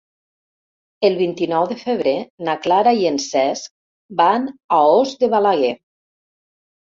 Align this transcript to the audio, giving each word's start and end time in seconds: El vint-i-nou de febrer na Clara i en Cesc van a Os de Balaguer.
El 1.09 1.15
vint-i-nou 1.17 1.65
de 1.71 1.75
febrer 1.81 2.13
na 2.47 2.55
Clara 2.63 2.93
i 3.01 3.05
en 3.09 3.19
Cesc 3.25 3.69
van 4.23 4.49
a 4.77 4.79
Os 4.95 5.13
de 5.25 5.29
Balaguer. 5.35 5.71